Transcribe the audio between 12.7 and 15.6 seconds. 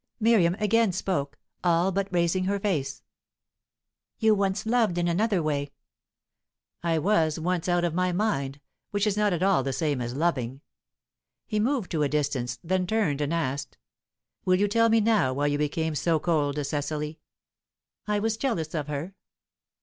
turned, and asked: "Will you tell me now why you